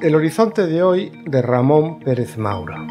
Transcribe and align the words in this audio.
El 0.00 0.14
horizonte 0.14 0.66
de 0.66 0.82
hoy 0.82 1.12
de 1.26 1.42
Ramón 1.42 1.98
Pérez 2.00 2.38
Maura. 2.38 2.86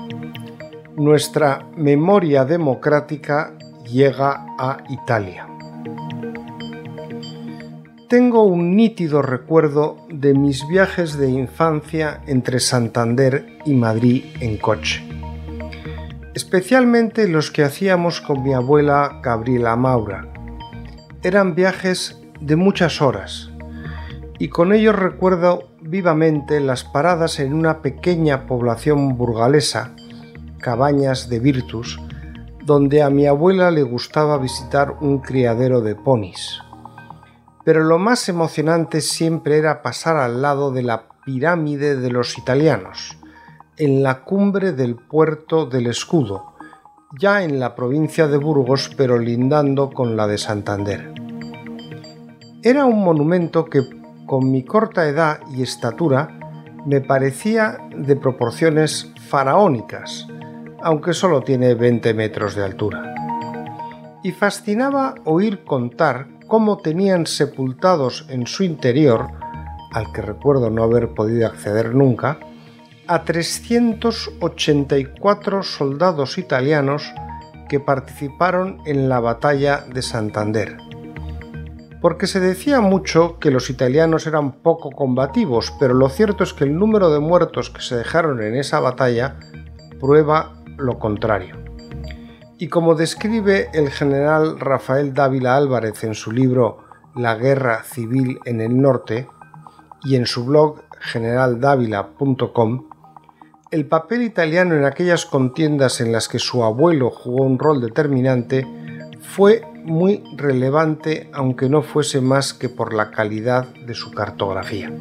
Nuestra 0.97 1.65
memoria 1.77 2.43
democrática 2.43 3.53
llega 3.85 4.45
a 4.59 4.83
Italia. 4.89 5.47
Tengo 8.09 8.43
un 8.43 8.75
nítido 8.75 9.21
recuerdo 9.21 9.97
de 10.09 10.33
mis 10.33 10.67
viajes 10.67 11.17
de 11.17 11.29
infancia 11.29 12.21
entre 12.27 12.59
Santander 12.59 13.59
y 13.65 13.73
Madrid 13.73 14.25
en 14.41 14.57
coche. 14.57 15.16
Especialmente 16.37 17.27
los 17.27 17.49
que 17.49 17.63
hacíamos 17.63 18.21
con 18.21 18.43
mi 18.43 18.53
abuela 18.53 19.21
Gabriela 19.23 19.75
Maura. 19.75 20.31
Eran 21.23 21.55
viajes 21.55 22.21
de 22.39 22.55
muchas 22.55 23.01
horas 23.01 23.49
y 24.37 24.49
con 24.49 24.71
ellos 24.71 24.95
recuerdo 24.95 25.71
vivamente 25.81 26.59
las 26.59 26.83
paradas 26.83 27.39
en 27.39 27.55
una 27.55 27.81
pequeña 27.81 28.45
población 28.45 29.17
burgalesa, 29.17 29.95
Cabañas 30.59 31.27
de 31.27 31.39
Virtus, 31.39 31.99
donde 32.63 33.01
a 33.01 33.09
mi 33.09 33.25
abuela 33.25 33.71
le 33.71 33.81
gustaba 33.81 34.37
visitar 34.37 34.97
un 35.01 35.21
criadero 35.21 35.81
de 35.81 35.95
ponis. 35.95 36.59
Pero 37.65 37.83
lo 37.83 37.97
más 37.97 38.29
emocionante 38.29 39.01
siempre 39.01 39.57
era 39.57 39.81
pasar 39.81 40.17
al 40.17 40.43
lado 40.43 40.69
de 40.71 40.83
la 40.83 41.07
pirámide 41.25 41.95
de 41.95 42.11
los 42.11 42.37
italianos, 42.37 43.17
en 43.77 44.01
la 44.01 44.23
cumbre 44.23 44.71
del 44.71 44.95
puerto 44.95 45.67
del 45.67 45.87
Escudo, 45.87 46.53
ya 47.19 47.43
en 47.43 47.59
la 47.59 47.75
provincia 47.75 48.27
de 48.27 48.37
Burgos 48.37 48.91
pero 48.97 49.19
lindando 49.19 49.91
con 49.91 50.17
la 50.17 50.25
de 50.27 50.37
Santander. 50.37 51.13
Era 52.63 52.85
un 52.85 53.03
monumento 53.03 53.65
que 53.65 53.81
con 54.27 54.51
mi 54.51 54.63
corta 54.63 55.07
edad 55.07 55.39
y 55.55 55.63
estatura, 55.63 56.27
me 56.85 57.01
parecía 57.01 57.77
de 57.95 58.15
proporciones 58.15 59.13
faraónicas, 59.29 60.27
aunque 60.81 61.13
solo 61.13 61.41
tiene 61.41 61.75
20 61.75 62.13
metros 62.13 62.55
de 62.55 62.63
altura. 62.63 63.13
Y 64.23 64.31
fascinaba 64.31 65.15
oír 65.25 65.63
contar 65.63 66.27
cómo 66.47 66.77
tenían 66.77 67.25
sepultados 67.25 68.25
en 68.29 68.47
su 68.47 68.63
interior, 68.63 69.27
al 69.93 70.11
que 70.11 70.21
recuerdo 70.21 70.69
no 70.69 70.83
haber 70.83 71.13
podido 71.13 71.47
acceder 71.47 71.95
nunca, 71.95 72.39
a 73.07 73.23
384 73.23 75.63
soldados 75.63 76.37
italianos 76.37 77.11
que 77.69 77.79
participaron 77.79 78.81
en 78.85 79.09
la 79.09 79.19
batalla 79.19 79.81
de 79.81 80.01
Santander 80.01 80.77
porque 82.01 82.27
se 82.27 82.39
decía 82.39 82.81
mucho 82.81 83.39
que 83.39 83.51
los 83.51 83.69
italianos 83.69 84.27
eran 84.27 84.61
poco 84.61 84.91
combativos, 84.91 85.73
pero 85.79 85.93
lo 85.93 86.09
cierto 86.09 86.43
es 86.43 86.53
que 86.53 86.63
el 86.63 86.77
número 86.77 87.11
de 87.11 87.19
muertos 87.19 87.69
que 87.69 87.81
se 87.81 87.95
dejaron 87.95 88.41
en 88.41 88.55
esa 88.55 88.79
batalla 88.79 89.37
prueba 89.99 90.53
lo 90.77 90.99
contrario. 90.99 91.55
Y 92.59 92.69
como 92.69 92.95
describe 92.95 93.69
el 93.73 93.89
general 93.89 94.59
Rafael 94.59 95.13
Dávila 95.13 95.55
Álvarez 95.55 96.03
en 96.03 96.15
su 96.15 96.31
libro 96.31 96.85
La 97.15 97.35
guerra 97.35 97.83
civil 97.83 98.39
en 98.45 98.61
el 98.61 98.79
norte 98.79 99.27
y 100.03 100.15
en 100.15 100.25
su 100.25 100.45
blog 100.45 100.83
generaldávila.com, 100.99 102.89
el 103.69 103.85
papel 103.85 104.21
italiano 104.21 104.75
en 104.75 104.85
aquellas 104.85 105.25
contiendas 105.25 105.99
en 105.99 106.11
las 106.11 106.27
que 106.29 106.39
su 106.39 106.63
abuelo 106.63 107.09
jugó 107.09 107.43
un 107.43 107.59
rol 107.59 107.81
determinante 107.81 108.65
fue 109.19 109.61
muy 109.83 110.23
relevante 110.37 111.29
aunque 111.33 111.69
no 111.69 111.81
fuese 111.81 112.21
más 112.21 112.53
que 112.53 112.69
por 112.69 112.93
la 112.93 113.11
calidad 113.11 113.67
de 113.85 113.93
su 113.93 114.11
cartografía. 114.11 114.91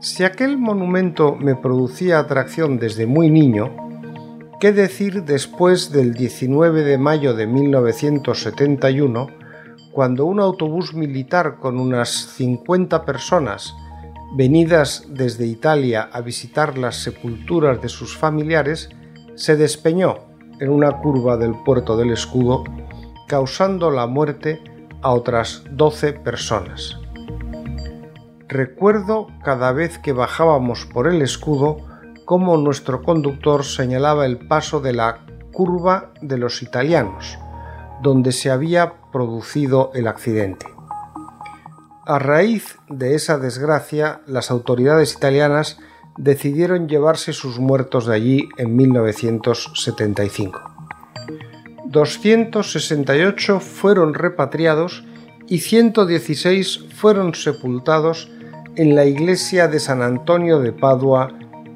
Si 0.00 0.24
aquel 0.24 0.56
monumento 0.56 1.36
me 1.36 1.56
producía 1.56 2.18
atracción 2.18 2.78
desde 2.78 3.04
muy 3.06 3.30
niño, 3.30 3.70
¿qué 4.58 4.72
decir 4.72 5.24
después 5.24 5.92
del 5.92 6.14
19 6.14 6.84
de 6.84 6.96
mayo 6.96 7.34
de 7.34 7.46
1971, 7.46 9.26
cuando 9.92 10.24
un 10.24 10.40
autobús 10.40 10.94
militar 10.94 11.58
con 11.58 11.78
unas 11.78 12.08
50 12.10 13.04
personas 13.04 13.74
venidas 14.32 15.04
desde 15.08 15.46
Italia 15.46 16.08
a 16.12 16.20
visitar 16.20 16.78
las 16.78 16.96
sepulturas 17.02 17.80
de 17.82 17.88
sus 17.88 18.16
familiares 18.16 18.88
se 19.34 19.56
despeñó 19.56 20.30
en 20.60 20.68
una 20.70 20.92
curva 21.00 21.36
del 21.36 21.54
puerto 21.64 21.96
del 21.96 22.12
escudo, 22.12 22.64
causando 23.26 23.90
la 23.90 24.06
muerte 24.06 24.62
a 25.02 25.12
otras 25.12 25.64
12 25.70 26.12
personas. 26.12 26.98
Recuerdo 28.48 29.28
cada 29.42 29.72
vez 29.72 29.98
que 29.98 30.12
bajábamos 30.12 30.84
por 30.84 31.06
el 31.06 31.22
escudo 31.22 31.78
cómo 32.24 32.56
nuestro 32.56 33.02
conductor 33.02 33.64
señalaba 33.64 34.26
el 34.26 34.46
paso 34.46 34.80
de 34.80 34.92
la 34.92 35.24
curva 35.52 36.12
de 36.20 36.36
los 36.38 36.62
italianos, 36.62 37.38
donde 38.02 38.32
se 38.32 38.50
había 38.50 38.94
producido 39.12 39.90
el 39.94 40.06
accidente. 40.06 40.66
A 42.06 42.18
raíz 42.18 42.78
de 42.88 43.14
esa 43.14 43.38
desgracia, 43.38 44.22
las 44.26 44.50
autoridades 44.50 45.12
italianas 45.12 45.78
decidieron 46.16 46.88
llevarse 46.88 47.32
sus 47.34 47.58
muertos 47.58 48.06
de 48.06 48.14
allí 48.14 48.48
en 48.56 48.74
1975. 48.74 50.62
268 51.86 53.60
fueron 53.60 54.14
repatriados 54.14 55.04
y 55.46 55.58
116 55.58 56.86
fueron 56.94 57.34
sepultados 57.34 58.30
en 58.76 58.94
la 58.94 59.04
iglesia 59.04 59.68
de 59.68 59.80
San 59.80 60.00
Antonio 60.00 60.60
de 60.60 60.72
Padua 60.72 61.28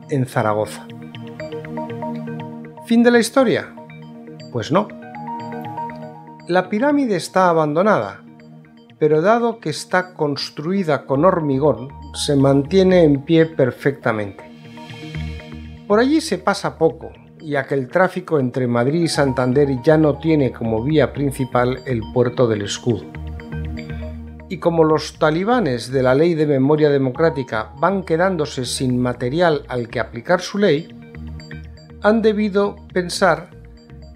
en 0.09 0.27
Zaragoza. 0.27 0.87
¿Fin 2.87 3.03
de 3.03 3.11
la 3.11 3.19
historia? 3.19 3.75
Pues 4.53 4.73
no. 4.73 4.89
La 6.49 6.69
pirámide 6.69 7.17
está 7.17 7.49
abandonada, 7.49 8.24
pero 8.99 9.21
dado 9.21 9.59
que 9.59 9.71
está 9.71 10.15
construida 10.15 11.06
con 11.06 11.25
hormigón, 11.25 11.88
se 12.15 12.37
mantiene 12.37 13.03
en 13.03 13.25
pie 13.25 13.47
perfectamente. 13.47 14.44
Por 15.87 15.99
allí 15.99 16.21
se 16.21 16.38
pasa 16.38 16.78
poco, 16.78 17.12
ya 17.38 17.66
que 17.66 17.75
el 17.75 17.88
tráfico 17.88 18.38
entre 18.38 18.66
Madrid 18.66 19.03
y 19.03 19.09
Santander 19.09 19.69
ya 19.82 19.99
no 19.99 20.19
tiene 20.19 20.53
como 20.53 20.82
vía 20.82 21.12
principal 21.12 21.81
el 21.87 22.00
puerto 22.12 22.47
del 22.47 22.62
escudo. 22.62 23.05
Y 24.49 24.59
como 24.59 24.84
los 24.84 25.19
talibanes 25.19 25.91
de 25.91 26.03
la 26.03 26.15
ley 26.15 26.34
de 26.34 26.47
memoria 26.47 26.88
democrática 26.88 27.72
van 27.78 28.03
quedándose 28.03 28.65
sin 28.65 28.99
material 29.00 29.65
al 29.69 29.88
que 29.88 30.00
aplicar 30.00 30.41
su 30.41 30.59
ley, 30.59 30.88
han 32.03 32.22
debido 32.22 32.76
pensar 32.93 33.53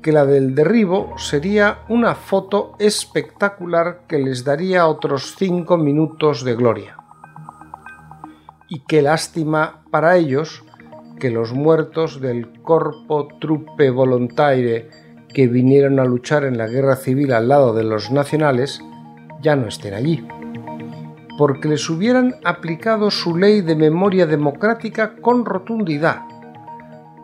que 0.09 0.13
la 0.13 0.25
del 0.25 0.55
derribo 0.55 1.19
sería 1.19 1.81
una 1.91 2.15
foto 2.15 2.77
espectacular 2.79 4.05
que 4.09 4.19
les 4.19 4.43
daría 4.43 4.87
otros 4.87 5.35
cinco 5.37 5.77
minutos 5.77 6.45
de 6.45 6.55
gloria. 6.55 6.97
Y 8.71 8.85
qué 8.89 9.03
lástima 9.03 9.83
para 9.91 10.17
ellos 10.17 10.65
que 11.21 11.29
los 11.29 11.53
muertos 11.53 12.23
del 12.23 12.63
Corpo 12.63 13.29
Truppe 13.39 13.91
Volontaire 13.91 14.89
que 15.35 15.47
vinieron 15.47 16.01
a 16.01 16.07
luchar 16.07 16.45
en 16.45 16.57
la 16.57 16.69
guerra 16.69 16.97
civil 16.97 17.35
al 17.35 17.49
lado 17.49 17.75
de 17.75 17.85
los 17.85 18.11
nacionales 18.11 18.81
ya 19.43 19.57
no 19.57 19.69
estén 19.69 19.93
allí, 19.93 20.27
porque 21.37 21.69
les 21.69 21.91
hubieran 21.91 22.37
aplicado 22.45 23.11
su 23.11 23.37
ley 23.37 23.61
de 23.61 23.77
memoria 23.77 24.25
democrática 24.25 25.17
con 25.17 25.45
rotundidad 25.45 26.23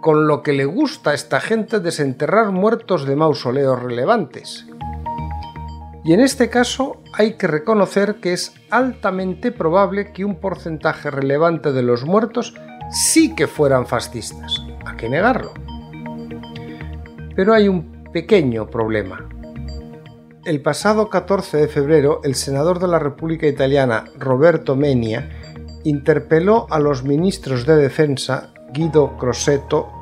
con 0.04 0.26
lo 0.26 0.42
que 0.42 0.53
le 0.53 0.66
gusta 0.66 1.12
a 1.12 1.15
esta 1.15 1.41
gente 1.41 1.81
desenterrar 1.81 2.53
muertos 2.53 3.06
de 3.06 3.16
mausoleos 3.16 3.82
relevantes. 3.82 4.66
Y 6.04 6.12
en 6.12 6.21
este 6.21 6.51
caso 6.51 7.01
hay 7.15 7.39
que 7.39 7.47
reconocer 7.47 8.16
que 8.16 8.34
es 8.34 8.53
altamente 8.68 9.51
probable 9.51 10.12
que 10.12 10.27
un 10.27 10.41
porcentaje 10.41 11.10
relevante 11.10 11.72
de 11.72 11.83
los 11.83 12.04
muertos 12.04 12.53
sí 12.91 13.34
que 13.34 13.47
fueran 13.47 13.86
fascistas. 13.86 14.62
¿A 14.84 14.95
qué 14.95 15.09
negarlo? 15.09 15.54
Pero 17.34 17.54
hay 17.54 17.68
un 17.68 18.04
pequeño 18.12 18.66
problema. 18.66 19.27
El 20.45 20.60
pasado 20.60 21.09
14 21.09 21.56
de 21.56 21.68
febrero, 21.68 22.21
el 22.24 22.34
senador 22.34 22.78
de 22.78 22.89
la 22.89 22.98
República 22.98 23.47
Italiana, 23.47 24.04
Roberto 24.18 24.77
Menia, 24.77 25.30
interpeló 25.83 26.66
a 26.68 26.78
los 26.78 27.04
ministros 27.04 27.65
de 27.65 27.77
Defensa 27.77 28.51
Guido 28.74 29.16
Crosetto 29.16 29.93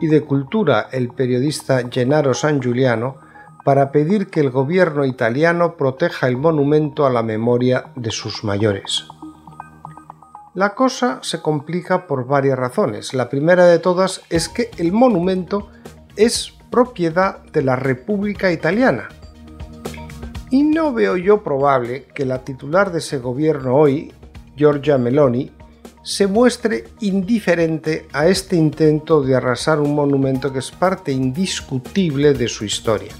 y 0.00 0.06
de 0.06 0.22
Cultura, 0.22 0.88
el 0.92 1.08
periodista 1.10 1.82
Gennaro 1.90 2.34
San 2.34 2.60
Giuliano, 2.60 3.16
para 3.64 3.92
pedir 3.92 4.28
que 4.28 4.40
el 4.40 4.50
gobierno 4.50 5.04
italiano 5.04 5.76
proteja 5.76 6.28
el 6.28 6.36
monumento 6.36 7.06
a 7.06 7.10
la 7.10 7.22
memoria 7.22 7.86
de 7.96 8.10
sus 8.10 8.44
mayores. 8.44 9.06
La 10.54 10.74
cosa 10.74 11.18
se 11.22 11.40
complica 11.40 12.06
por 12.06 12.26
varias 12.26 12.58
razones. 12.58 13.14
La 13.14 13.28
primera 13.28 13.66
de 13.66 13.78
todas 13.78 14.22
es 14.30 14.48
que 14.48 14.70
el 14.78 14.92
monumento 14.92 15.68
es 16.16 16.52
propiedad 16.70 17.44
de 17.52 17.62
la 17.62 17.76
República 17.76 18.50
Italiana. 18.50 19.08
Y 20.50 20.62
no 20.62 20.92
veo 20.92 21.16
yo 21.16 21.42
probable 21.42 22.06
que 22.14 22.24
la 22.24 22.44
titular 22.44 22.90
de 22.90 22.98
ese 22.98 23.18
gobierno 23.18 23.76
hoy, 23.76 24.12
Giorgia 24.56 24.98
Meloni, 24.98 25.52
se 26.08 26.26
muestre 26.26 26.84
indiferente 27.00 28.08
a 28.14 28.28
este 28.28 28.56
intento 28.56 29.20
de 29.20 29.36
arrasar 29.36 29.78
un 29.78 29.94
monumento 29.94 30.50
que 30.50 30.60
es 30.60 30.70
parte 30.70 31.12
indiscutible 31.12 32.32
de 32.32 32.48
su 32.48 32.64
historia. 32.64 33.12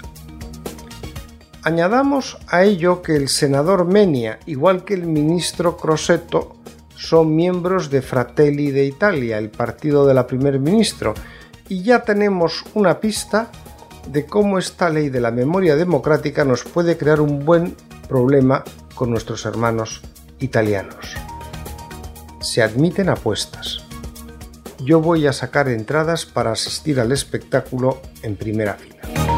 Añadamos 1.61 2.39
a 2.47 2.63
ello 2.63 3.03
que 3.03 3.15
el 3.15 3.29
senador 3.29 3.85
Menia, 3.85 4.39
igual 4.47 4.85
que 4.85 4.95
el 4.95 5.05
ministro 5.05 5.77
Crosetto, 5.77 6.55
son 6.95 7.35
miembros 7.35 7.91
de 7.91 8.01
Fratelli 8.01 8.71
de 8.71 8.85
Italia, 8.85 9.37
el 9.37 9.51
partido 9.51 10.07
de 10.07 10.15
la 10.15 10.25
primer 10.25 10.59
ministro, 10.59 11.13
y 11.67 11.83
ya 11.83 12.03
tenemos 12.03 12.65
una 12.73 12.99
pista 12.99 13.51
de 14.07 14.25
cómo 14.25 14.57
esta 14.57 14.89
ley 14.89 15.09
de 15.09 15.21
la 15.21 15.29
memoria 15.29 15.75
democrática 15.75 16.43
nos 16.43 16.63
puede 16.63 16.97
crear 16.97 17.21
un 17.21 17.45
buen 17.45 17.75
problema 18.07 18.63
con 18.95 19.11
nuestros 19.11 19.45
hermanos 19.45 20.01
italianos. 20.39 21.28
Se 22.41 22.63
admiten 22.63 23.09
apuestas. 23.09 23.83
Yo 24.79 25.01
voy 25.01 25.27
a 25.27 25.33
sacar 25.33 25.67
entradas 25.67 26.25
para 26.25 26.51
asistir 26.51 26.99
al 26.99 27.11
espectáculo 27.11 28.01
en 28.23 28.37
primera 28.37 28.75
fila. 28.75 29.28